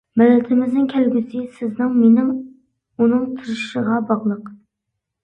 [0.19, 4.49] مىللىتىمىزنىڭ كەلگۈسى سىزنىڭ، مېنىڭ، ئۇنىڭ تىرىشىشىغا باغلىق.